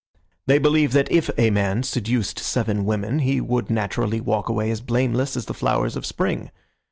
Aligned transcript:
They 0.47 0.57
believe 0.57 0.93
that 0.93 1.11
if 1.11 1.29
a 1.37 1.51
man 1.51 1.83
seduced 1.83 2.39
seven 2.39 2.85
women 2.85 3.19
he 3.19 3.39
would 3.39 3.69
naturally 3.69 4.19
walk 4.19 4.49
away 4.49 4.71
as 4.71 4.81
blameless 4.81 5.37
as 5.37 5.45
the 5.45 5.53
flowers 5.53 5.95
of 5.95 6.07
spring. 6.07 6.49